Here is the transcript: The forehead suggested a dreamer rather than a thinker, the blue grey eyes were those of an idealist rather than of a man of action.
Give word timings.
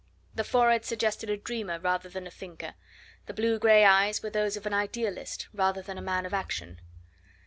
The 0.33 0.43
forehead 0.43 0.83
suggested 0.83 1.29
a 1.29 1.37
dreamer 1.37 1.77
rather 1.79 2.09
than 2.09 2.25
a 2.25 2.31
thinker, 2.31 2.73
the 3.27 3.35
blue 3.35 3.59
grey 3.59 3.85
eyes 3.85 4.23
were 4.23 4.31
those 4.31 4.57
of 4.57 4.65
an 4.65 4.73
idealist 4.73 5.47
rather 5.53 5.83
than 5.83 5.99
of 5.99 6.03
a 6.03 6.05
man 6.05 6.25
of 6.25 6.33
action. 6.33 6.81